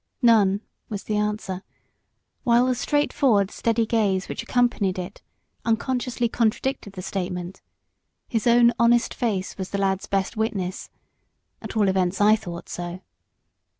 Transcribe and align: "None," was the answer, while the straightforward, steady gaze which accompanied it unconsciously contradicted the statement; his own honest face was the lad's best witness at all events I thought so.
"None," 0.23 0.61
was 0.89 1.03
the 1.03 1.15
answer, 1.15 1.61
while 2.43 2.65
the 2.65 2.73
straightforward, 2.73 3.51
steady 3.51 3.85
gaze 3.85 4.27
which 4.27 4.41
accompanied 4.41 4.97
it 4.97 5.21
unconsciously 5.63 6.27
contradicted 6.27 6.93
the 6.93 7.03
statement; 7.03 7.61
his 8.27 8.47
own 8.47 8.71
honest 8.79 9.13
face 9.13 9.59
was 9.59 9.69
the 9.69 9.77
lad's 9.77 10.07
best 10.07 10.35
witness 10.35 10.89
at 11.61 11.77
all 11.77 11.87
events 11.87 12.19
I 12.19 12.35
thought 12.35 12.67
so. 12.67 13.01